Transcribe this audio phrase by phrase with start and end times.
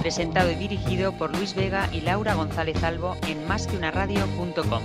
[0.00, 4.82] Presentado y dirigido por Luis Vega y Laura González Albo en másqueunaradio.com.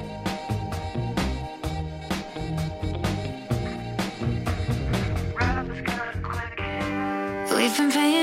[7.55, 8.21] We've been paying.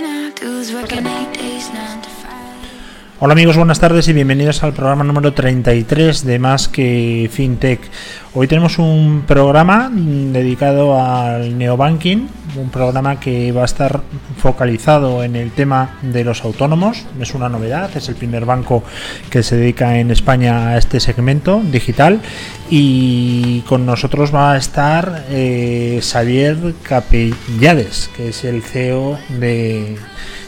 [3.21, 7.81] Hola amigos, buenas tardes y bienvenidos al programa número 33 de Más que FinTech.
[8.33, 14.03] Hoy tenemos un programa dedicado al neobanking, un programa que va a estar
[14.37, 17.07] focalizado en el tema de los autónomos.
[17.21, 18.85] Es una novedad, es el primer banco
[19.31, 22.21] que se dedica en España a este segmento digital
[22.71, 29.97] y con nosotros va a estar eh, Xavier Capellades, que es el CEO de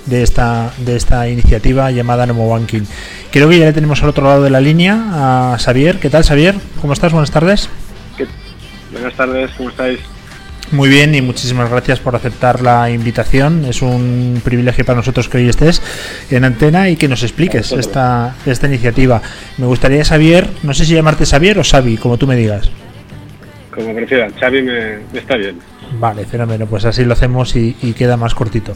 [0.07, 2.83] de esta, de esta iniciativa llamada Nomo Banking.
[3.31, 5.99] Creo que ya le tenemos al otro lado de la línea a Xavier.
[5.99, 6.55] ¿Qué tal, Xavier?
[6.81, 7.13] ¿Cómo estás?
[7.13, 7.69] Buenas tardes.
[8.17, 8.27] ¿Qué?
[8.93, 10.01] Buenas tardes, ¿cómo estáis?
[10.73, 13.65] Muy bien y muchísimas gracias por aceptar la invitación.
[13.65, 15.83] Es un privilegio para nosotros que hoy estés
[16.31, 19.21] en antena y que nos expliques esta, esta iniciativa.
[19.59, 22.71] Me gustaría, Xavier, no sé si llamarte Xavier o Xavi, como tú me digas.
[23.75, 25.57] Como prefieran, Xavi me, me está bien.
[25.99, 28.75] Vale, fenómeno, pues así lo hacemos y, y queda más cortito.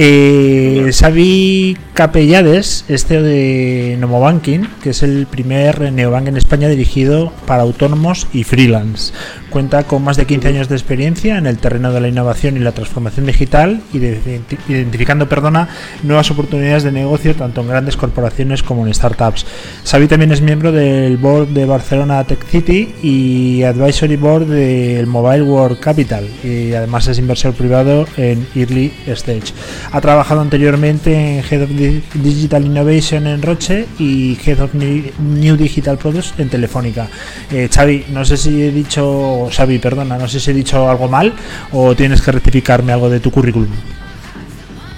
[0.00, 7.62] Eh, Xavi Capellades, este de Nomobanking, que es el primer neobank en España dirigido para
[7.62, 9.12] autónomos y freelance.
[9.50, 12.60] Cuenta con más de 15 años de experiencia en el terreno de la innovación y
[12.60, 15.68] la transformación digital identificando perdona,
[16.04, 19.46] nuevas oportunidades de negocio tanto en grandes corporaciones como en startups.
[19.84, 25.42] Xavi también es miembro del board de Barcelona Tech City y advisory board del Mobile
[25.42, 29.52] World Capital y además es inversor privado en Early Stage.
[29.92, 31.70] Ha trabajado anteriormente en Head of
[32.14, 37.08] Digital Innovation en Roche y Head of New Digital Products en Telefónica.
[37.50, 41.08] Eh, Xavi, no sé si he dicho, Xavi, perdona, no sé si he dicho algo
[41.08, 41.34] mal
[41.72, 43.68] o tienes que rectificarme algo de tu currículum.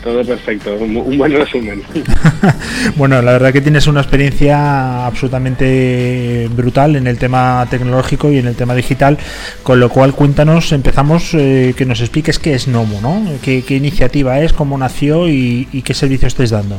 [0.03, 1.83] Todo perfecto, un, un buen resumen.
[2.97, 8.47] bueno, la verdad que tienes una experiencia absolutamente brutal en el tema tecnológico y en
[8.47, 9.19] el tema digital,
[9.63, 13.23] con lo cual cuéntanos, empezamos, eh, que nos expliques qué es Nomo, ¿no?
[13.43, 16.79] ¿Qué, qué iniciativa es, cómo nació y, y, qué servicio estáis dando?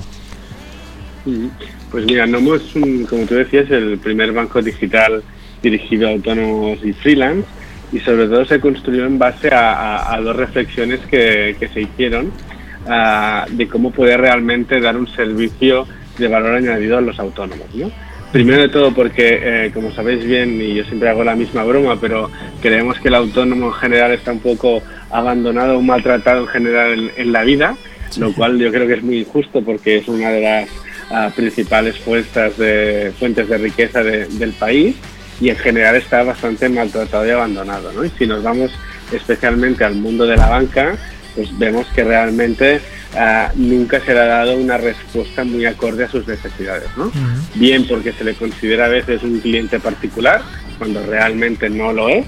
[1.91, 5.21] Pues mira, Nomo es, un, como tú decías, el primer banco digital
[5.61, 7.47] dirigido a autónomos y freelance
[7.91, 11.81] y sobre todo se construyó en base a, a, a dos reflexiones que, que se
[11.81, 12.31] hicieron
[12.85, 15.87] uh, de cómo poder realmente dar un servicio
[16.17, 17.67] de valor añadido a los autónomos.
[17.73, 17.91] ¿no?
[18.31, 21.97] Primero de todo porque, eh, como sabéis bien, y yo siempre hago la misma broma,
[21.99, 22.29] pero
[22.61, 27.11] creemos que el autónomo en general está un poco abandonado o maltratado en general en,
[27.17, 27.75] en la vida,
[28.17, 30.69] lo cual yo creo que es muy injusto porque es una de las
[31.11, 34.95] uh, principales fuentes de, fuentes de riqueza de, del país
[35.41, 37.91] y en general está bastante maltratado y abandonado.
[37.91, 38.05] ¿no?
[38.05, 38.71] Y si nos vamos
[39.11, 40.95] especialmente al mundo de la banca,
[41.35, 42.81] pues vemos que realmente
[43.13, 46.89] uh, nunca se le ha dado una respuesta muy acorde a sus necesidades.
[46.97, 47.05] ¿no?
[47.05, 47.59] Uh -huh.
[47.59, 50.41] Bien porque se le considera a veces un cliente particular,
[50.77, 52.25] cuando realmente no lo es,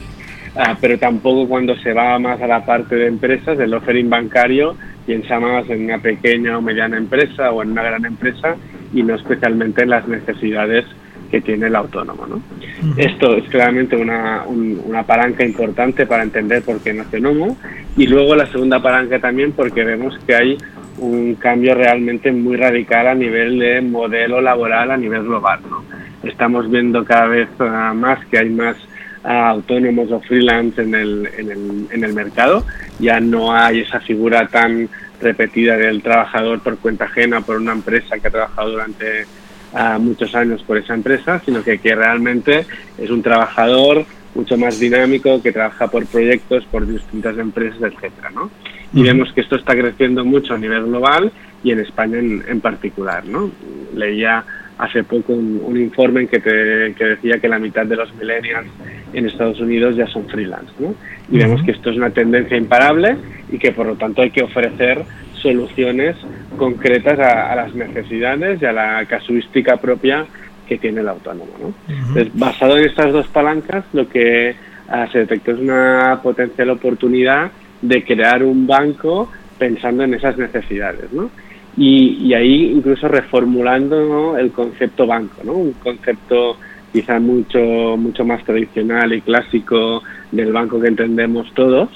[0.55, 4.75] uh, pero tampoco cuando se va más a la parte de empresas, del offering bancario,
[5.05, 8.55] piensa más en una pequeña o mediana empresa o en una gran empresa
[8.93, 10.85] y no especialmente en las necesidades
[11.33, 12.27] que tiene el autónomo.
[12.27, 12.35] ¿no?
[12.35, 12.93] Uh -huh.
[12.95, 17.57] Esto es claramente una, un, una, palanca importante para entender por qué nace Nomo
[17.97, 20.57] y luego la segunda palanca también porque vemos que hay
[20.99, 25.59] un cambio realmente muy radical a nivel de modelo laboral a nivel global.
[25.67, 25.83] ¿no?
[26.21, 28.77] Estamos viendo cada vez uh, más que hay más
[29.23, 32.63] uh, autónomos o freelance en el, en, el, en el mercado,
[32.99, 34.87] ya no hay esa figura tan
[35.19, 39.25] repetida del trabajador por cuenta ajena por una empresa que ha trabajado durante
[39.73, 42.65] uh, muchos años por esa empresa, sino que, que realmente
[42.97, 44.05] es un trabajador
[44.35, 48.49] mucho más dinámico que trabaja por proyectos, por distintas empresas, etcétera, ¿no?
[48.93, 49.05] Y uh -huh.
[49.05, 51.31] vemos que esto está creciendo mucho a nivel global
[51.63, 53.51] y en España en, en particular, ¿no?
[53.95, 54.43] Leía
[54.77, 58.13] hace poco un, un informe en que, te, que decía que la mitad de los
[58.15, 58.67] millennials
[59.13, 60.95] en Estados Unidos ya son freelance, ¿no?
[61.31, 61.43] Y uh -huh.
[61.43, 63.17] vemos que esto es una tendencia imparable
[63.51, 65.03] y que por lo tanto hay que ofrecer
[65.33, 66.15] soluciones
[66.57, 70.25] concretas a, a las necesidades y a la casuística propia
[70.67, 71.51] que tiene el autónomo.
[71.59, 71.73] ¿no?
[71.87, 74.55] Entonces, basado en estas dos palancas, lo que
[74.89, 77.51] ah, se detectó es una potencial oportunidad
[77.81, 81.11] de crear un banco pensando en esas necesidades.
[81.11, 81.29] ¿no?
[81.75, 85.53] Y, y ahí incluso reformulando el concepto banco, ¿no?
[85.53, 86.57] un concepto
[86.91, 91.89] quizá mucho, mucho más tradicional y clásico del banco que entendemos todos,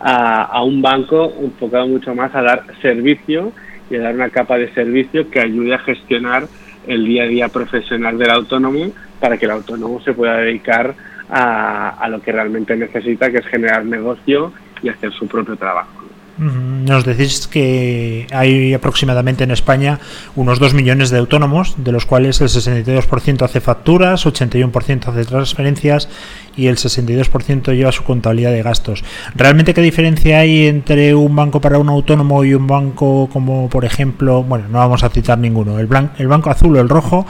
[0.00, 3.52] a, a, un banco enfocado mucho más a dar servicio
[3.94, 6.46] y a dar una capa de servicio que ayude a gestionar
[6.86, 10.94] el día a día profesional del autónomo para que el autónomo se pueda dedicar
[11.30, 14.52] a, a lo que realmente necesita, que es generar negocio
[14.82, 15.93] y hacer su propio trabajo.
[16.36, 20.00] Nos decís que hay aproximadamente en España
[20.34, 26.08] unos 2 millones de autónomos, de los cuales el 62% hace facturas, 81% hace transferencias
[26.56, 29.04] y el 62% lleva su contabilidad de gastos.
[29.36, 33.84] ¿Realmente qué diferencia hay entre un banco para un autónomo y un banco como, por
[33.84, 37.26] ejemplo, bueno, no vamos a citar ninguno, el, blan el banco azul o el rojo?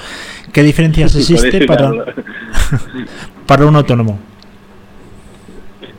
[0.51, 1.93] ¿Qué diferencias existe para,
[3.47, 4.34] para un autónomo?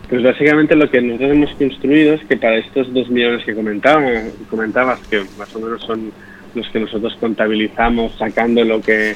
[0.09, 4.01] Pues básicamente lo que nosotros hemos construido es que para estos dos millones que comentaba,
[4.49, 6.11] comentabas, que más o menos son
[6.53, 9.15] los que nosotros contabilizamos sacando lo que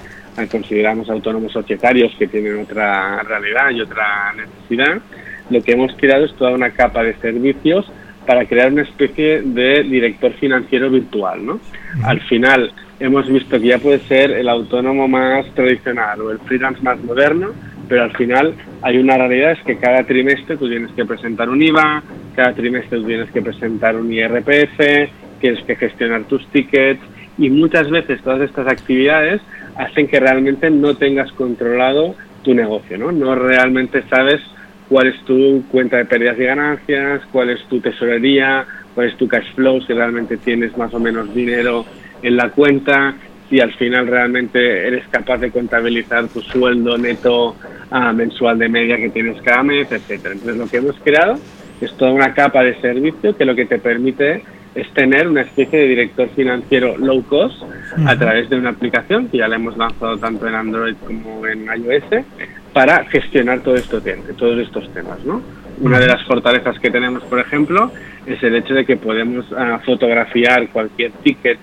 [0.51, 5.01] consideramos autónomos societarios que tienen otra realidad y otra necesidad,
[5.49, 7.91] lo que hemos creado es toda una capa de servicios
[8.25, 11.45] para crear una especie de director financiero virtual.
[11.45, 11.59] ¿no?
[12.03, 16.81] Al final hemos visto que ya puede ser el autónomo más tradicional o el freelance
[16.81, 17.53] más moderno,
[17.89, 18.53] pero al final
[18.83, 22.03] hay una realidad, es que cada trimestre tú tienes que presentar un IVA,
[22.35, 25.09] cada trimestre tú tienes que presentar un IRPF,
[25.41, 27.01] tienes que gestionar tus tickets
[27.37, 29.41] y muchas veces todas estas actividades
[29.75, 33.11] hacen que realmente no tengas controlado tu negocio, ¿no?
[33.11, 34.39] No realmente sabes
[34.87, 39.27] cuál es tu cuenta de pérdidas y ganancias, cuál es tu tesorería, cuál es tu
[39.27, 41.85] cash flow, si realmente tienes más o menos dinero
[42.21, 43.15] en la cuenta,
[43.49, 47.55] si al final realmente eres capaz de contabilizar tu sueldo neto
[47.91, 50.33] uh, mensual de media que tienes cada mes, etcétera.
[50.33, 51.39] Entonces lo que hemos creado
[51.81, 54.43] es toda una capa de servicio que lo que te permite
[54.75, 57.63] es tener una especie de director financiero low cost
[58.05, 61.65] a través de una aplicación que ya la hemos lanzado tanto en Android como en
[61.65, 62.23] iOS
[62.71, 63.99] para gestionar todo esto,
[64.37, 65.19] todos estos temas.
[65.25, 65.41] ¿no?
[65.81, 67.91] Una de las fortalezas que tenemos, por ejemplo,
[68.25, 71.57] es el hecho de que podemos uh, fotografiar cualquier ticket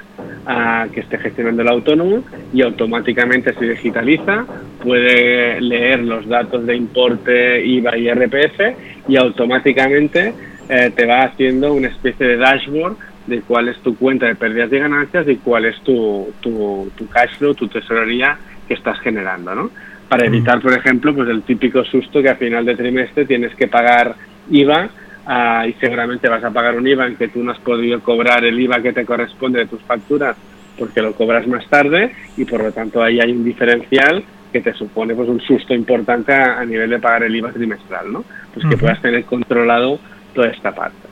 [0.47, 4.47] uh, que esté gestionando el autónomo y automáticamente se digitaliza,
[4.83, 10.33] puede leer los datos de importe, IVA y RPF y automáticamente
[10.69, 12.97] eh, te va haciendo una especie de dashboard
[13.27, 17.07] de cuál es tu cuenta de pérdidas y ganancias y cuál es tu, tu, tu
[17.09, 19.71] cash flow, tu tesorería que estás generando, ¿no?
[20.09, 23.67] Para evitar, por ejemplo, pues el típico susto que a final de trimestre tienes que
[23.67, 24.15] pagar
[24.51, 24.89] IVA
[25.27, 28.45] uh, y seguramente vas a pagar un IVA en que tú no has podido cobrar
[28.45, 30.37] el IVA que te corresponde de tus facturas
[30.79, 34.23] porque lo cobras más tarde y por lo tanto ahí hay un diferencial
[34.53, 38.13] que te supone pues un susto importante a, a nivel de pagar el IVA trimestral,
[38.13, 38.25] ¿no?
[38.55, 38.71] Pues uh -huh.
[38.71, 39.99] que puedas tener controlado
[40.35, 41.06] toda esta parte.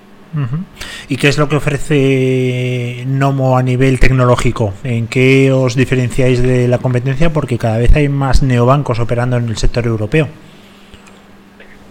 [1.08, 4.75] ¿Y qué es lo que ofrece Nomo a nivel tecnológico?
[4.82, 7.32] ¿En qué os diferenciáis de la competencia?
[7.32, 10.28] Porque cada vez hay más neobancos operando en el sector europeo.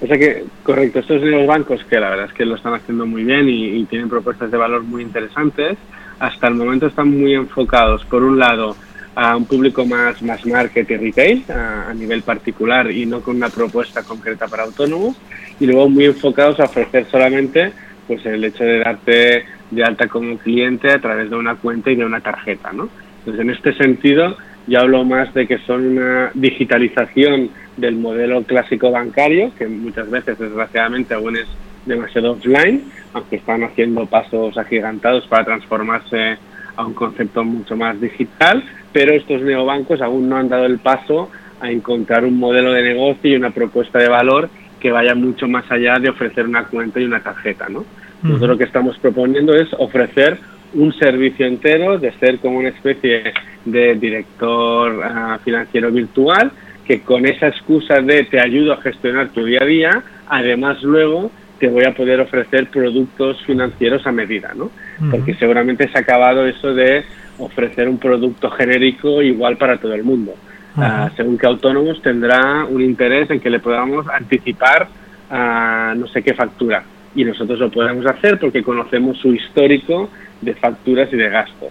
[0.01, 3.23] O sea que, correcto, estos neobancos que la verdad es que lo están haciendo muy
[3.23, 5.77] bien y, y tienen propuestas de valor muy interesantes,
[6.19, 8.75] hasta el momento están muy enfocados, por un lado,
[9.15, 13.35] a un público más, más market y retail a, a, nivel particular y no con
[13.35, 15.15] una propuesta concreta para autónomos
[15.59, 17.71] y luego muy enfocados a ofrecer solamente
[18.07, 21.95] pues el hecho de darte de alta como cliente a través de una cuenta y
[21.95, 22.89] de una tarjeta ¿no?
[23.19, 28.91] entonces en este sentido yo hablo más de que son una digitalización del modelo clásico
[28.91, 31.47] bancario que muchas veces desgraciadamente aún es
[31.85, 32.83] demasiado offline
[33.13, 36.37] aunque están haciendo pasos agigantados para transformarse
[36.75, 41.29] a un concepto mucho más digital, pero estos neobancos aún no han dado el paso
[41.61, 44.49] a encontrar un modelo de negocio y una propuesta de valor
[44.83, 47.69] que vaya mucho más allá de ofrecer una cuenta y una tarjeta.
[47.69, 47.85] ¿no?
[48.21, 50.37] Nosotros lo que estamos proponiendo es ofrecer
[50.73, 56.51] un servicio entero, de ser como una especie de director uh, financiero virtual,
[56.85, 61.31] que con esa excusa de te ayudo a gestionar tu día a día, además luego
[61.59, 64.69] te voy a poder ofrecer productos financieros a medida, ¿no?
[65.09, 67.05] Porque seguramente se ha acabado eso de
[67.37, 70.33] ofrecer un producto genérico igual para todo el mundo.
[70.75, 74.87] Uh, según que autónomos tendrá un interés en que le podamos anticipar
[75.29, 76.83] a no sé qué factura.
[77.15, 80.09] Y nosotros lo podemos hacer porque conocemos su histórico
[80.41, 81.69] de facturas y de gastos.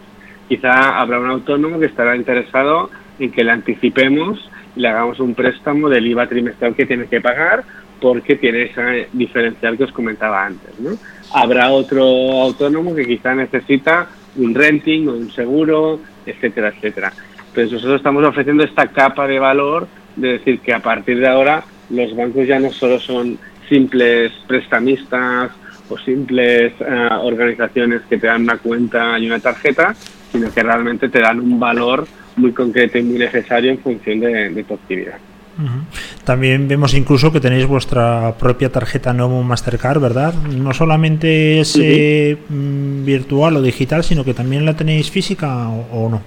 [0.49, 5.35] Quizá habrá un autónomo que estará interesado en que le anticipemos y le hagamos un
[5.35, 7.65] préstamo del IVA trimestral que tiene que pagar
[8.01, 10.79] porque tiene ese diferencial que os comentaba antes.
[10.81, 10.91] ¿no?
[11.35, 17.13] Habrá otro autónomo que quizá necesita un renting o un seguro, etcétera, etcétera.
[17.55, 21.65] Pues nosotros estamos ofreciendo esta capa de valor de decir que a partir de ahora
[21.91, 25.51] los bancos ya no solo son simples prestamistas
[25.89, 29.95] o simples eh, organizaciones que te dan una cuenta y una tarjeta,
[30.31, 32.07] sino que realmente te dan un valor
[32.37, 35.19] muy concreto y muy necesario en función de, tu actividad.
[36.25, 40.33] También vemos incluso que tenéis vuestra propia tarjeta Nomo Mastercard, ¿verdad?
[40.35, 46.09] No solamente es eh, mm, virtual o digital, sino que también la tenéis física o,
[46.09, 46.23] no.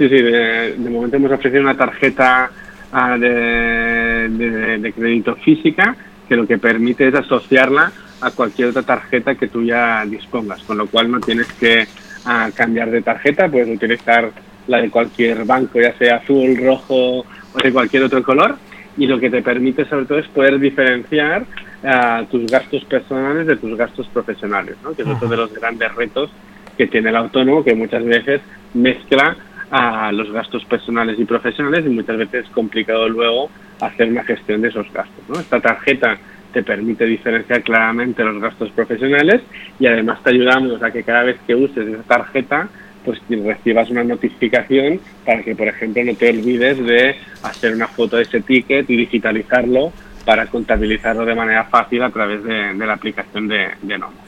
[0.00, 0.22] Sí, sí, sí.
[0.22, 2.50] De, momento hemos ofrecido una tarjeta
[2.90, 5.94] ah, de, crédito física
[6.26, 7.92] que lo que permite es asociarla
[8.22, 11.86] a cualquier otra tarjeta que tú ya dispongas, con lo cual no tienes que
[12.24, 14.30] ah, cambiar de tarjeta, puedes utilizar
[14.68, 18.56] la de cualquier banco, ya sea azul, rojo o de cualquier otro color,
[18.96, 23.56] y lo que te permite sobre todo es poder diferenciar uh, tus gastos personales de
[23.56, 24.94] tus gastos profesionales, ¿no?
[24.94, 26.30] que es otro de los grandes retos
[26.78, 28.40] que tiene el autónomo, que muchas veces
[28.72, 29.36] mezcla
[29.70, 33.50] a los gastos personales y profesionales y muchas veces es complicado luego
[33.80, 35.24] hacer una gestión de esos gastos.
[35.28, 35.38] ¿no?
[35.38, 36.18] Esta tarjeta
[36.52, 39.42] te permite diferenciar claramente los gastos profesionales
[39.78, 42.68] y además te ayudamos a que cada vez que uses esa tarjeta
[43.04, 48.16] pues recibas una notificación para que, por ejemplo, no te olvides de hacer una foto
[48.16, 49.92] de ese ticket y digitalizarlo
[50.24, 54.18] para contabilizarlo de manera fácil a través de, la aplicación de, de Nomo.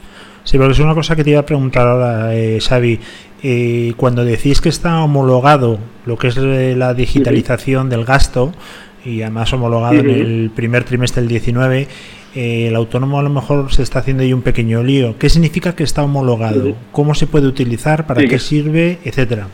[0.43, 2.99] Sí, porque es una cosa que te iba a preguntar ahora, eh, Xavi.
[3.43, 8.53] Eh, cuando decís que está homologado lo que es eh, la digitalización del gasto,
[9.03, 11.87] y además homologado en el primer trimestre del 19,
[12.35, 15.17] eh, el autónomo a lo mejor se está haciendo ahí un pequeño lío.
[15.19, 16.75] ¿Qué significa que está homologado?
[16.93, 18.07] ¿Cómo se puede utilizar?
[18.07, 18.99] ¿Para qué sirve?
[19.03, 19.47] Etcétera.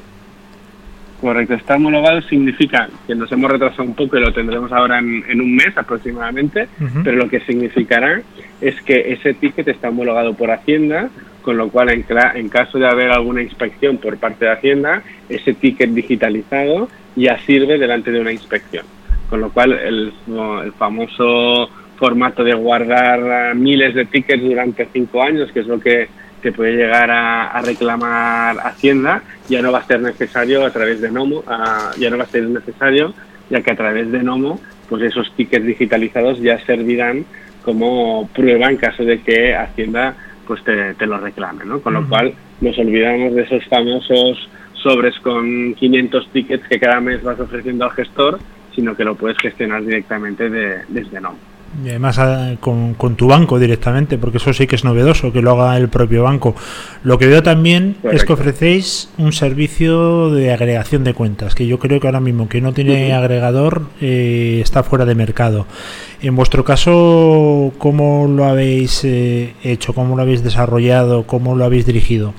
[1.20, 5.42] Correcto, está homologado significa que nos hemos retrasado un poco y lo tendremos ahora en,
[5.42, 6.70] un mes aproximadamente,
[7.04, 8.22] pero lo que significará
[8.62, 11.10] es que ese ticket está homologado por Hacienda,
[11.50, 15.56] con lo cual en, en caso de haber alguna inspección por parte de Hacienda, ese
[15.56, 18.86] ticket digitalizado ya sirve delante de una inspección.
[19.32, 25.52] Con lo cual el, el famoso formato de guardar miles de tickets durante cinco años,
[25.52, 26.08] que es lo que
[26.44, 31.10] te puede llegar a, reclamar Hacienda, ya no va a ser necesario a través de
[31.10, 31.44] Nomo,
[31.98, 33.16] ya no va a ser necesario,
[33.50, 37.26] ya que a través de Nomo, pues esos tickets digitalizados ya servirán
[37.64, 40.16] como prueba en caso de que Hacienda
[40.50, 41.80] pues te, te lo reclame, ¿no?
[41.80, 47.22] Con lo cual nos olvidamos de esos famosos sobres con 500 tickets que cada mes
[47.22, 48.40] vas ofreciendo al gestor,
[48.74, 51.38] sino que lo puedes gestionar directamente desde Nomo.
[51.84, 55.52] Y además ah, con, tu banco directamente, porque eso sí que es novedoso, que lo
[55.52, 56.56] haga el propio banco.
[57.04, 61.80] Lo que veo también es que ofrecéis un servicio de agregación de cuentas, que yo
[61.80, 65.66] creo que ahora mismo que no tiene agregador eh, está fuera de mercado.
[66.22, 69.94] En vuestro caso, ¿cómo lo habéis eh, hecho?
[69.94, 71.24] ¿Cómo lo habéis desarrollado?
[71.24, 72.34] ¿Cómo lo habéis dirigido?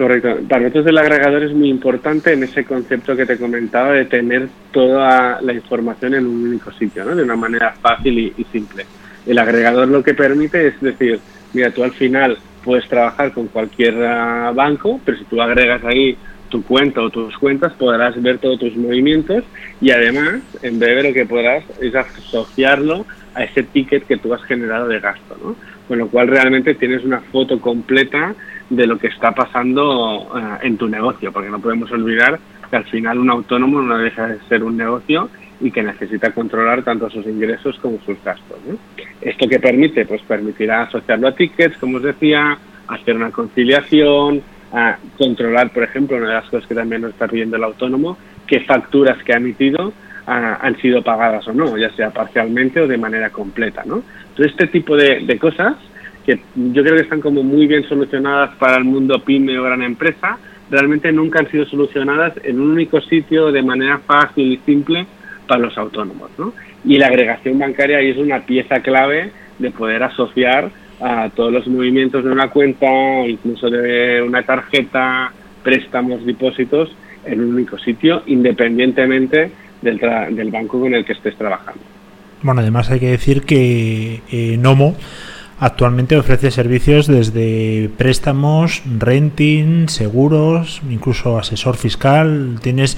[0.00, 0.34] Correcto.
[0.48, 4.48] Para nosotros el agregador es muy importante en ese concepto que te comentaba de tener
[4.72, 7.14] toda la información en un único sitio, ¿no?
[7.14, 8.86] de una manera fácil y, simple.
[9.26, 11.20] El agregador lo que permite es decir,
[11.52, 16.16] mira, tú al final puedes trabajar con cualquier ah, banco, pero si tú agregas ahí
[16.48, 19.44] tu cuenta o tus cuentas podrás ver todos tus movimientos
[19.82, 23.04] y además en breve lo que podrás es asociarlo
[23.34, 25.56] a ese ticket que tú has generado de gasto, ¿no?
[25.86, 28.34] Con lo cual realmente tienes una foto completa
[28.70, 32.38] de lo que está pasando eh, en tu negocio, porque no podemos olvidar
[32.70, 35.28] que al final un autónomo no deja de ser un negocio
[35.60, 38.58] y que necesita controlar tanto sus ingresos como sus gastos.
[39.20, 40.06] ¿Esto que permite?
[40.06, 44.40] Pues permitirá asociarlo a tickets, como os decía, hacer una conciliación,
[44.72, 48.16] a controlar, por ejemplo, una de las cosas que también nos está pidiendo el autónomo,
[48.46, 49.92] qué facturas que ha emitido
[50.26, 53.82] han sido pagadas o no, ya sea parcialmente o de manera completa.
[53.84, 54.04] ¿no?
[54.28, 55.74] Entonces, este tipo de cosas
[56.24, 59.82] que yo creo que están como muy bien solucionadas para el mundo pyme o gran
[59.82, 60.38] empresa,
[60.70, 65.06] realmente nunca han sido solucionadas en un único sitio de manera fácil y simple
[65.46, 66.30] para los autónomos.
[66.38, 66.52] ¿no?
[66.84, 72.24] Y la agregación bancaria es una pieza clave de poder asociar a todos los movimientos
[72.24, 72.86] de una cuenta
[73.26, 79.50] incluso de una tarjeta, préstamos, depósitos en un único sitio, independientemente
[79.82, 81.82] del, del banco con el que estés trabajando.
[82.42, 84.96] Bueno, además hay que decir que eh, Nomo
[85.60, 92.58] Actualmente ofrece servicios desde préstamos, renting, seguros, incluso asesor fiscal.
[92.62, 92.96] Tienes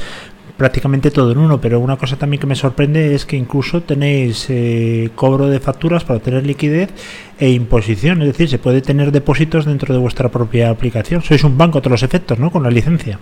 [0.57, 4.47] prácticamente todo en uno, pero una cosa también que me sorprende es que incluso tenéis
[4.49, 6.91] eh, cobro de facturas para tener liquidez
[7.37, 11.21] e imposición, es decir, se puede tener depósitos dentro de vuestra propia aplicación.
[11.21, 12.53] Sois un banco a todos los efectos, ¿no?
[12.53, 13.19] Con la licencia.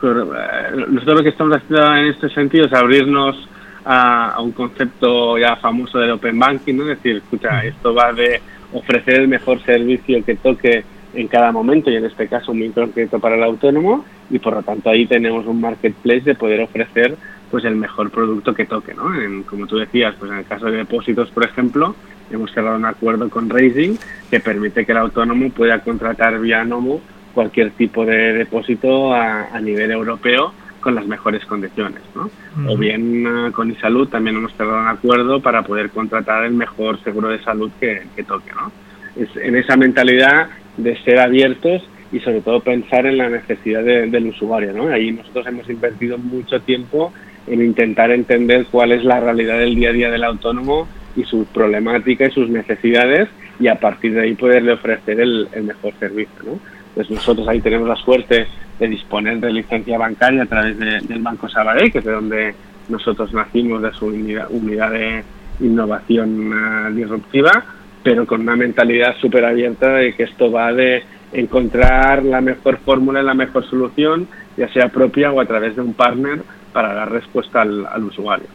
[0.00, 3.48] Nosotros lo que estamos haciendo en este sentido es abrirnos
[3.84, 6.82] a, un concepto ya famoso del open banking, ¿no?
[6.84, 8.40] Es decir, escucha, esto va de
[8.72, 13.18] ofrecer el mejor servicio que toque en cada momento y en este caso muy concreto
[13.18, 17.16] para el autónomo y por lo tanto ahí tenemos un marketplace de poder ofrecer
[17.50, 19.04] pues el mejor producto que toque, ¿no?
[19.46, 21.96] como tú decías, pues en el caso de depósitos, por ejemplo,
[22.30, 23.98] hemos cerrado un acuerdo con Raising
[24.30, 27.00] que permite que el autónomo pueda contratar vía Nomo
[27.34, 30.52] cualquier tipo de depósito a, nivel europeo
[30.88, 32.30] con las mejores condiciones, ¿no?
[32.66, 36.98] O bien uh, con iSalud también hemos cerrado un acuerdo para poder contratar el mejor
[37.04, 38.72] seguro de salud que, toque, ¿no?
[39.14, 44.28] Es en esa mentalidad de ser abiertos y sobre todo pensar en la necesidad del
[44.28, 44.88] usuario, ¿no?
[44.88, 47.12] Ahí nosotros hemos invertido mucho tiempo
[47.46, 51.44] en intentar entender cuál es la realidad del día a día del autónomo y su
[51.52, 53.28] problemática y sus necesidades
[53.60, 56.44] y a partir de ahí poderle ofrecer el, mejor servicio.
[56.46, 56.58] ¿no?
[56.94, 58.46] Pues nosotros ahí tenemos la suerte
[58.78, 62.54] de disponer de licencia bancaria a través del Banco Sabadell, que es de donde
[62.88, 65.24] nosotros nacimos, de su unidad, de
[65.60, 67.64] innovación uh, disruptiva,
[68.02, 73.22] pero con una mentalidad súper abierta de que esto va de encontrar la mejor fórmula,
[73.22, 76.40] la mejor solución, ya sea propia o a través de un partner
[76.72, 78.46] para dar respuesta al, usuario.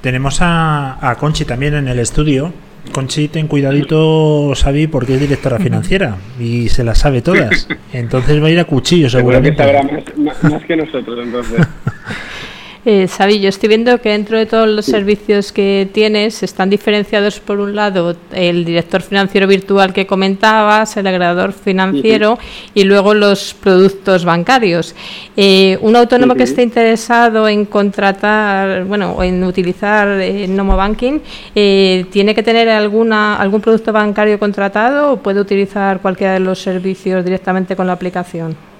[0.00, 2.52] Tenemos a, Conchi también en el estudio.
[2.92, 7.68] Conchi, ten cuidadito, Xavi, porque es directora financiera y se las sabe todas.
[7.92, 9.62] Entonces va a ir a cuchillo, seguramente.
[10.16, 11.66] más, más que nosotros, entonces.
[12.88, 17.40] Eh, Sabi, yo estoy viendo que dentro de todos los servicios que tienes están diferenciados
[17.40, 22.38] por un lado el director financiero virtual que comentabas, el agregador financiero
[22.74, 24.94] y luego los productos bancarios.
[25.36, 31.18] Eh, un autónomo que esté interesado en contratar, bueno, o en utilizar eh, Nomo Banking,
[31.56, 36.60] eh, ¿tiene que tener alguna algún producto bancario contratado o puede utilizar cualquiera de los
[36.62, 38.75] servicios directamente con la aplicación?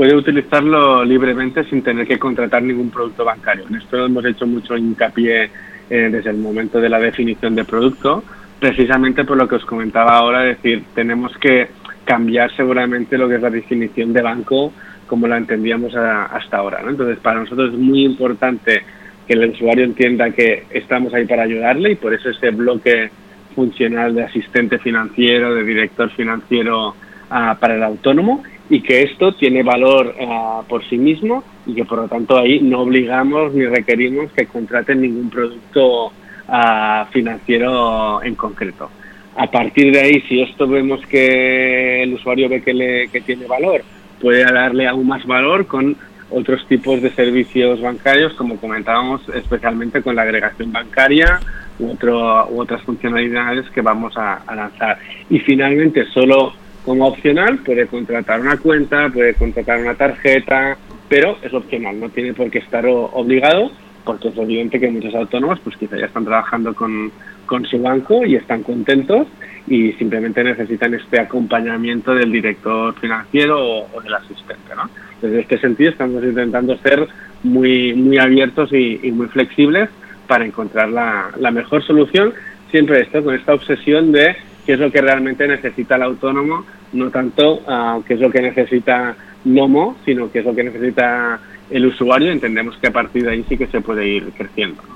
[0.00, 3.66] Puede utilizarlo libremente sin tener que contratar ningún producto bancario.
[3.68, 5.50] En esto hemos hecho mucho hincapié
[5.90, 8.24] eh, desde el momento de la definición de producto,
[8.58, 11.68] precisamente por lo que os comentaba ahora, es decir, tenemos que
[12.06, 14.72] cambiar seguramente lo que es la definición de banco
[15.06, 16.80] como la entendíamos hasta ahora.
[16.88, 18.82] Entonces, para nosotros es muy importante
[19.26, 23.10] que el usuario entienda que estamos ahí para ayudarle y por eso ese bloque
[23.54, 26.94] funcional de asistente financiero, de director financiero
[27.28, 31.84] ah, para el autónomo y que esto tiene valor uh, por sí mismo y que
[31.84, 38.36] por lo tanto ahí no obligamos ni requerimos que contraten ningún producto uh, financiero en
[38.36, 38.88] concreto.
[39.36, 43.46] A partir de ahí, si esto vemos que el usuario ve que, le, que tiene
[43.46, 43.82] valor,
[44.20, 45.96] puede darle aún más valor con
[46.30, 51.40] otros tipos de servicios bancarios, como comentábamos, especialmente con la agregación bancaria
[51.80, 54.98] u, otro, u otras funcionalidades que vamos a, a lanzar.
[55.28, 56.52] Y finalmente, solo
[56.84, 60.76] como opcional puede contratar una cuenta, puede contratar una tarjeta,
[61.08, 63.70] pero es opcional, no tiene por qué estar obligado,
[64.04, 67.12] porque es evidente que muchos autónomos pues quizá ya están trabajando con,
[67.46, 69.26] con su banco y están contentos
[69.66, 74.74] y simplemente necesitan este acompañamiento del director financiero o, del asistente.
[74.74, 74.88] ¿no?
[75.20, 77.06] Desde este sentido estamos intentando ser
[77.42, 79.90] muy, muy abiertos y, y muy flexibles
[80.26, 82.32] para encontrar la, la mejor solución,
[82.70, 84.36] siempre esto con esta obsesión de
[84.70, 88.40] qué es lo que realmente necesita el autónomo, no tanto uh, qué es lo que
[88.40, 92.30] necesita Nomo, sino qué es lo que necesita el usuario.
[92.30, 94.80] Entendemos que a partir de ahí sí que se puede ir creciendo.
[94.88, 94.94] ¿no?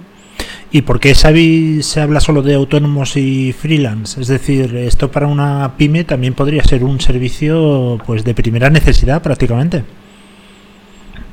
[0.71, 4.21] ¿Y por qué se habla solo de autónomos y freelance?
[4.21, 9.25] Es decir, esto para una pyme también podría ser un servicio pues de primera necesidad
[9.25, 9.83] prácticamente.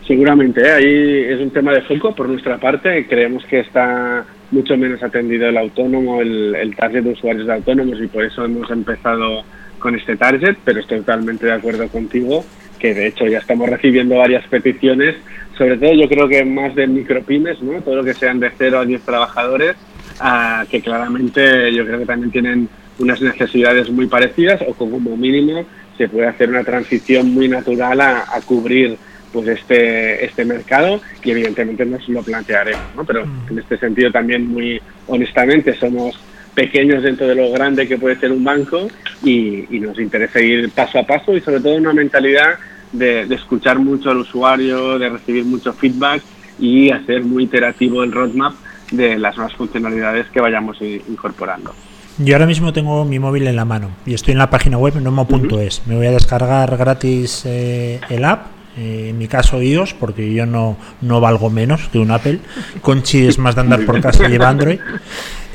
[0.07, 0.71] Seguramente, ¿eh?
[0.71, 3.05] ahí es un tema de foco por nuestra parte.
[3.07, 7.99] Creemos que está mucho menos atendido el autónomo, el, el target de usuarios de autónomos
[8.01, 9.43] y por eso hemos empezado
[9.79, 12.43] con este target, pero estoy totalmente de acuerdo contigo
[12.81, 15.15] que de hecho ya estamos recibiendo varias peticiones,
[15.55, 17.79] sobre todo yo creo que más de micropymes, ¿no?
[17.81, 19.75] todo lo que sean de 0 a 10 trabajadores,
[20.19, 25.63] uh, que claramente yo creo que también tienen unas necesidades muy parecidas o como mínimo
[25.97, 28.97] se puede hacer una transición muy natural a, a cubrir
[29.31, 33.03] pues este, este mercado y evidentemente nos lo plantearemos, ¿no?
[33.05, 33.51] Pero mm.
[33.51, 36.19] en este sentido también muy honestamente somos
[36.53, 38.87] pequeños dentro de lo grande que puede ser un banco
[39.23, 42.59] y, nos interesa ir paso a paso y sobre todo una mentalidad
[42.91, 46.21] de, de, escuchar mucho al usuario, de recibir mucho feedback
[46.59, 48.53] y hacer muy iterativo el roadmap
[48.91, 51.73] de las nuevas funcionalidades que vayamos incorporando.
[52.17, 54.95] Yo ahora mismo tengo mi móvil en la mano y estoy en la página web
[55.01, 55.83] nomo.es.
[55.87, 60.45] Me voy a descargar gratis eh, el app eh, en mi caso iOS, porque yo
[60.45, 62.39] no, no valgo menos que un Apple.
[62.81, 64.79] Conchi es más de andar por casa y lleva Android.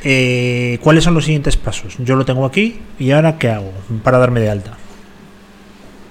[0.04, 1.96] Eh, ¿Cuáles son los siguientes pasos?
[1.98, 3.72] Yo lo tengo aquí y ahora ¿qué hago
[4.04, 4.76] para darme de alta?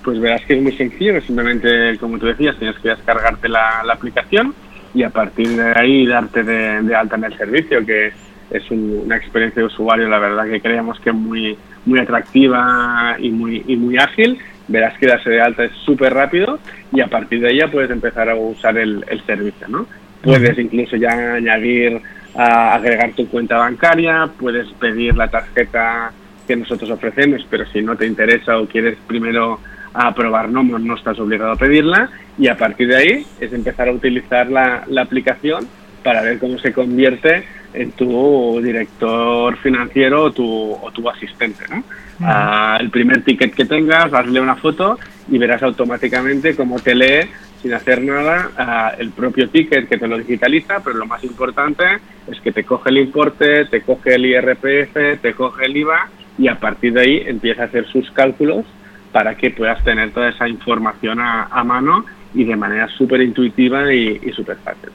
[0.04, 4.54] Pues verás que es muy sencillo, simplemente como tú decías, tienes que descargarte la, aplicación
[4.94, 8.12] y a partir de ahí darte de, alta en el servicio, que
[8.52, 13.64] es una experiencia de usuario, la verdad que creemos que muy muy atractiva y muy,
[13.68, 14.38] y muy ágil.
[14.68, 16.60] Verás que darse de alta es súper rápido
[16.96, 19.88] y a partir de ella puedes empezar a usar el, el servicio, ¿no?
[20.22, 22.02] Puedes incluso ya añadir,
[22.36, 26.12] a agregar tu cuenta bancaria, puedes pedir la tarjeta
[26.48, 29.60] que nosotros ofrecemos, pero si no te interesa o quieres primero
[29.94, 33.94] aprobar Nomo, no estás obligado a pedirla y a partir de ahí es empezar a
[33.94, 35.68] utilizar la, la aplicación
[36.04, 41.66] para ver cómo se convierte en tu director financiero o tu, o tu asistente.
[41.70, 41.84] ¿no?
[42.22, 44.98] Ah, el primer ticket que tengas, hazle una foto
[45.30, 47.30] y verás automáticamente cómo te lee
[47.62, 51.84] sin hacer nada ah, el propio ticket que te lo digitaliza, pero lo más importante
[52.32, 56.48] es que te coge el importe, te coge el IRPF, te coge el IVA y
[56.48, 58.66] a partir de ahí empieza a hacer sus cálculos
[59.12, 63.94] para que puedas tener toda esa información a, a mano y de manera súper intuitiva
[63.94, 64.92] y, y súper fácil.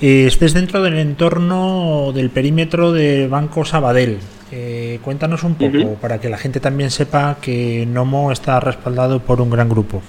[0.00, 4.18] Eh, estés dentro del entorno del perímetro de Banco Sabadell.
[4.50, 9.40] Eh, cuéntanos un poco para que la gente también sepa que Nomo está respaldado por
[9.40, 10.02] un gran grupo.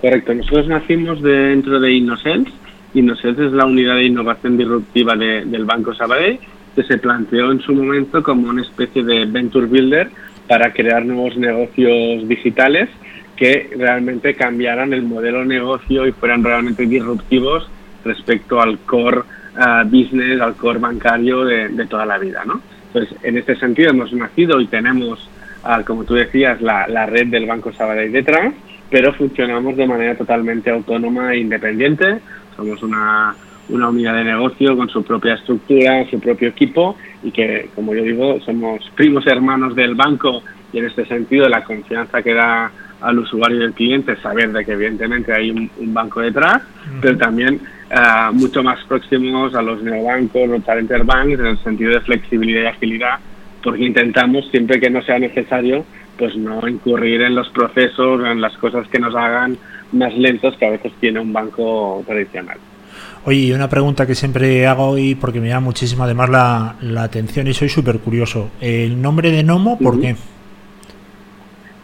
[0.00, 2.50] Correcto, nosotros nacimos dentro de Innocence.
[2.94, 6.38] Innocence es la unidad de innovación disruptiva de- del Banco Sabadell
[6.74, 10.10] que se planteó en su momento como una especie de venture builder
[10.46, 12.88] para crear nuevos negocios digitales
[13.38, 17.70] que realmente cambiaran el modelo de negocio y fueran realmente disruptivos
[18.04, 19.22] respecto al core
[19.56, 22.42] ah, business, al core bancario de, de toda la vida.
[22.44, 22.60] ¿no?
[22.88, 25.30] Entonces, en este sentido hemos nacido y tenemos,
[25.62, 28.52] ah, como tú decías, la, la red del Banco Sabadell detrás,
[28.90, 32.18] pero funcionamos de manera totalmente autónoma e independiente.
[32.56, 33.36] Somos una,
[33.68, 38.02] una unidad de negocio con su propia estructura, su propio equipo y que, como yo
[38.02, 43.18] digo, somos primos hermanos del banco y en este sentido la confianza que da al
[43.18, 46.62] usuario y al cliente saber de que evidentemente hay un, un banco detrás,
[47.00, 51.92] pero también ah, mucho más próximos a los neobancos, los challenger banks en el sentido
[51.92, 53.18] de flexibilidad y agilidad,
[53.62, 55.84] porque intentamos siempre que no sea necesario
[56.18, 59.56] pues no incurrir en los procesos, en las cosas que nos hagan
[59.92, 62.58] más lentos que a veces tiene un banco tradicional.
[63.24, 67.04] Oye, y una pregunta que siempre hago y porque me llama muchísimo además la, la
[67.04, 68.50] atención y soy súper curioso.
[68.60, 70.16] ¿El nombre de Nomo por qué?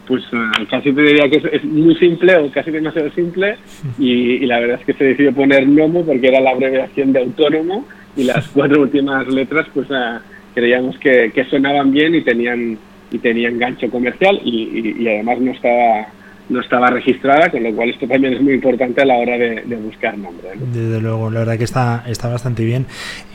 [0.06, 3.56] Pues eh, casi te diría que es, es muy simple o casi demasiado simple
[3.98, 7.20] y, y la verdad es que se decidió poner NOMO porque era la abreviación de
[7.20, 7.86] autónomo
[8.16, 10.18] y las cuatro últimas letras pues eh,
[10.54, 12.76] creíamos que, que sonaban bien y tenían
[13.10, 14.50] y tenían gancho comercial y,
[14.98, 16.06] y- y además no estaba
[16.46, 19.62] no estaba registrada con lo cual esto también es muy importante a la hora de,
[19.64, 20.66] de buscar nombre ¿no?
[20.66, 22.84] Desde luego, la verdad que está, está bastante bien.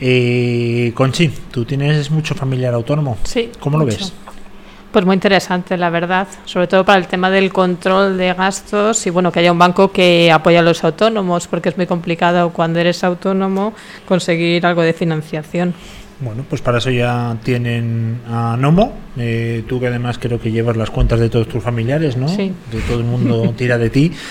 [0.00, 3.18] Eh, Conchi, tú tienes mucho familiar autónomo.
[3.24, 4.14] Sí, ¿Cómo lo ves?
[4.92, 9.10] Pues muy interesante, la verdad, sobre todo para el tema del control de gastos y
[9.10, 12.80] bueno, que haya un banco que apoya a los autónomos, porque es muy complicado cuando
[12.80, 13.72] eres autónomo
[14.06, 15.74] conseguir algo de financiación.
[16.18, 18.92] Bueno, pues para eso ya tienen a Nomo.
[19.16, 22.28] Eh, tú que además creo que llevas las cuentas de todos tus familiares, ¿no?
[22.28, 22.52] Sí.
[22.70, 24.12] De todo el mundo tira de ti.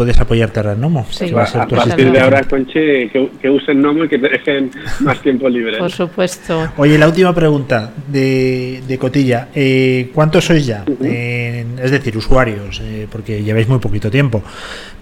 [0.00, 1.04] Puedes apoyarte ahora en Nomo.
[1.10, 1.26] Sí.
[1.26, 2.18] que va a a ser tu partir asistente.
[2.18, 5.90] de ahora Conchi que, que usen NOMO y que te dejen más tiempo libre Por
[5.90, 6.72] supuesto.
[6.78, 9.48] Oye, la última pregunta de, de Cotilla.
[9.54, 10.86] Eh, ¿Cuántos sois ya?
[11.04, 14.42] Eh, es decir, usuarios, eh, porque lleváis muy poquito tiempo.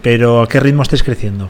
[0.02, 1.48] Pero ¿a qué ritmo estáis creciendo?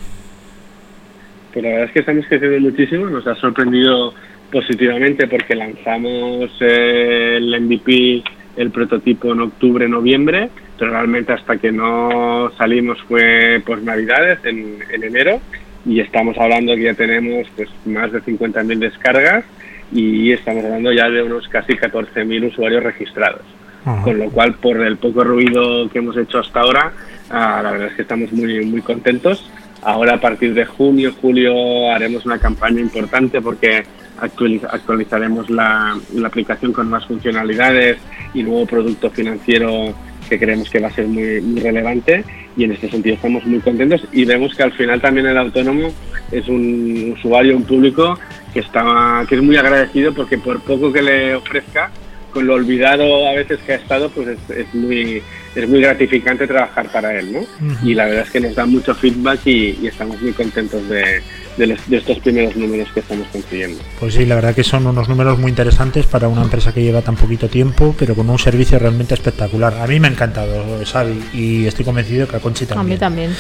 [1.55, 4.13] Pues la verdad es que estamos creciendo muchísimo, nos ha sorprendido
[4.53, 8.23] positivamente porque lanzamos eh, el MVP,
[8.59, 14.79] el prototipo en octubre, noviembre, pero realmente hasta que no salimos fue pues navidades en,
[14.93, 15.41] en enero
[15.87, 19.45] y estamos hablando que ya tenemos pues más de 50.000 descargas
[19.93, 23.43] y estamos hablando ya de unos casi 14.000 usuarios registrados.
[23.85, 24.03] Ajá.
[24.03, 26.93] Con lo cual, por el poco ruido que hemos hecho hasta ahora,
[27.31, 29.49] ah, la verdad es que estamos muy, muy contentos.
[29.89, 33.85] Ahora, a partir de junio, julio, haremos una campaña importante porque
[34.21, 37.97] actualiz- actualizaremos la, la aplicación con más funcionalidades
[38.35, 39.95] y nuevo producto financiero
[40.29, 42.23] que creemos que va a ser muy, muy relevante.
[42.55, 45.91] Y en este sentido estamos muy contentos y vemos que al final también el autónomo
[46.33, 48.19] es un usuario, un público
[48.53, 51.91] que, está, que es muy agradecido porque por poco que le ofrezca,
[52.33, 55.23] con lo olvidado a veces que ha estado, pues es, es muy
[55.57, 57.41] es muy gratificante trabajar para él, ¿no?
[57.83, 61.21] Y la verdad es que nos da mucho feedback y, y estamos muy contentos de,
[61.57, 63.81] de los- de estos primeros números que estamos consiguiendo.
[63.99, 67.03] Pues sí, la verdad que son unos números muy interesantes para una empresa que lleva
[67.03, 69.75] tan poquito tiempo, pero con un servicio realmente espectacular.
[69.79, 72.99] A mí me ha encantado, Xavi, y estoy convencido que a Conchi A mí también.
[73.01, 73.31] también.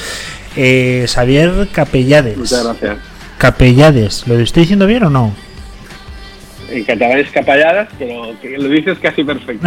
[0.56, 2.36] Eh, Xavier Capellades.
[2.36, 2.98] Muchas gracias.
[3.36, 5.32] Capellades, ¿lo estoy diciendo bien o no?
[6.70, 9.66] En catalán es capalladas, pero que lo dices casi perfecto.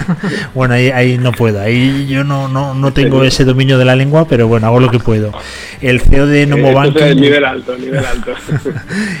[0.54, 3.96] bueno, ahí, ahí, no puedo, ahí yo no, no, no tengo ese dominio de la
[3.96, 5.32] lengua, pero bueno, hago lo que puedo.
[5.80, 7.02] El CEO de Nomobanking...
[7.02, 8.34] Eh, nivel alto, nivel alto.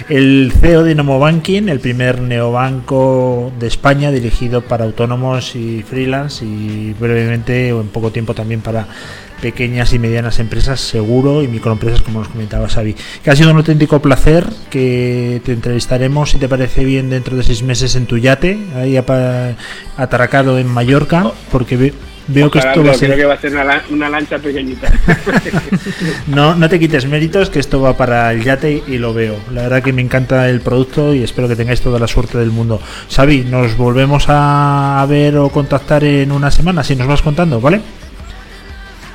[0.08, 6.94] el CEO de Nomobanking, el primer neobanco de España dirigido para autónomos y freelance y
[6.98, 8.86] brevemente o en poco tiempo también para
[9.44, 12.96] pequeñas y medianas empresas seguro y microempresas como nos comentaba Xavi.
[13.22, 17.42] Que ha sido un auténtico placer que te entrevistaremos si te parece bien dentro de
[17.42, 21.92] seis meses en tu yate, ahí atracado en Mallorca, porque
[22.26, 23.10] veo que esto va a ser...
[23.10, 23.52] Creo que va a ser
[23.90, 24.90] una, lancha pequeñita.
[26.26, 29.36] no, no te quites méritos, que esto va para el yate y lo veo.
[29.52, 32.50] La verdad que me encanta el producto y espero que tengáis toda la suerte del
[32.50, 32.80] mundo.
[33.10, 37.82] Xavi, nos volvemos a ver o contactar en una semana, si nos vas contando, ¿vale?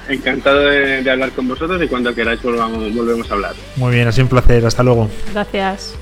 [0.10, 3.54] Encantado de, hablar con vosotros y cuando queráis volvamos, volvemos a hablar.
[3.76, 4.66] Muy bien, ha sido un placer.
[4.66, 5.10] Hasta luego.
[5.32, 5.96] Gracias.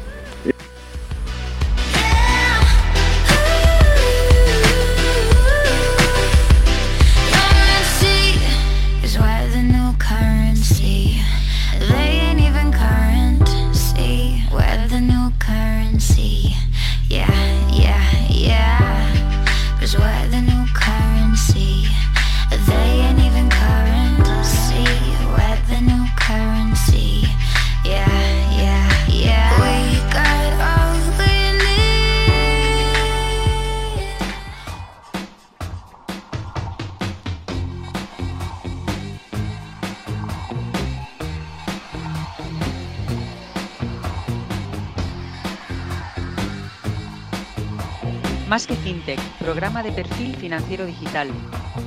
[48.47, 51.29] Más que FinTech, programa de perfil financiero digital.